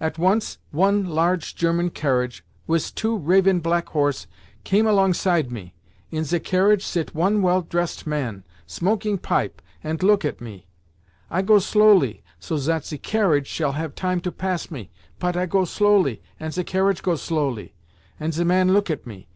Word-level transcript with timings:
At 0.00 0.18
once 0.18 0.58
one 0.72 1.04
large 1.06 1.54
German 1.54 1.90
carriage, 1.90 2.44
wis 2.66 2.90
two 2.90 3.16
raven 3.16 3.60
black 3.60 3.90
horse, 3.90 4.26
came 4.64 4.84
alongside 4.84 5.52
me. 5.52 5.74
In 6.10 6.24
ze 6.24 6.40
carriage 6.40 6.84
sit 6.84 7.14
one 7.14 7.40
well 7.40 7.62
tresset 7.62 8.04
man, 8.04 8.42
smoking 8.66 9.16
pipe, 9.16 9.62
ant 9.84 10.02
look 10.02 10.24
at 10.24 10.40
me. 10.40 10.66
I 11.30 11.42
go 11.42 11.60
slowly, 11.60 12.24
so 12.40 12.56
zat 12.56 12.84
ze 12.84 12.98
carriage 12.98 13.46
shall 13.46 13.74
have 13.74 13.94
time 13.94 14.20
to 14.22 14.32
pass 14.32 14.72
me, 14.72 14.90
pot 15.20 15.36
I 15.36 15.46
go 15.46 15.64
slowly, 15.64 16.20
ant 16.40 16.54
ze 16.54 16.64
carriage 16.64 17.00
go 17.00 17.14
slowly, 17.14 17.72
ant 18.18 18.34
ze 18.34 18.42
man 18.42 18.72
look 18.72 18.90
at 18.90 19.06
me. 19.06 19.28